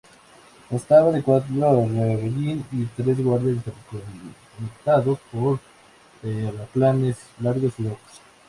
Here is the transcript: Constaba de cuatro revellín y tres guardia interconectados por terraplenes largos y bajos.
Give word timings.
Constaba 0.67 1.11
de 1.11 1.21
cuatro 1.21 1.53
revellín 1.85 2.65
y 2.71 2.85
tres 2.99 3.23
guardia 3.23 3.51
interconectados 3.51 5.19
por 5.31 5.59
terraplenes 6.23 7.17
largos 7.39 7.73
y 7.77 7.83
bajos. 7.83 7.99